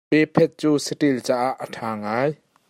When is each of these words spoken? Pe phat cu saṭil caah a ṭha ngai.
Pe 0.09 0.19
phat 0.33 0.51
cu 0.59 0.69
saṭil 0.85 1.17
caah 1.27 1.51
a 1.63 1.65
ṭha 1.73 1.89
ngai. 1.99 2.31